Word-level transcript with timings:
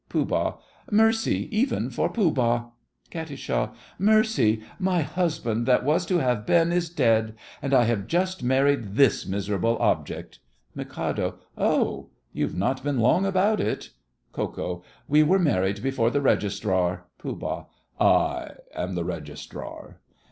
POOH. 0.09 0.59
Mercy 0.89 1.47
even 1.55 1.91
for 1.91 2.09
Pooh 2.09 2.31
Bah. 2.31 2.69
KAT. 3.11 3.69
Mercy! 3.99 4.63
My 4.79 5.03
husband 5.03 5.67
that 5.67 5.85
was 5.85 6.07
to 6.07 6.17
have 6.17 6.43
been 6.47 6.71
is 6.71 6.89
dead, 6.89 7.35
and 7.61 7.71
I 7.71 7.83
have 7.83 8.07
just 8.07 8.41
married 8.41 8.95
this 8.95 9.27
miserable 9.27 9.77
object. 9.77 10.39
MIK. 10.75 11.35
Oh! 11.55 12.09
You've 12.33 12.55
not 12.57 12.83
been 12.83 12.99
long 12.99 13.27
about 13.27 13.59
it! 13.59 13.91
KO. 14.31 14.81
We 15.07 15.21
were 15.21 15.37
married 15.37 15.83
before 15.83 16.09
the 16.09 16.19
Registrar. 16.19 17.05
POOH. 17.19 17.67
I 17.99 18.53
am 18.73 18.95
the 18.95 19.05
Registrar. 19.05 19.99